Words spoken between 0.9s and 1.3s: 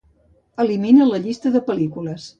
la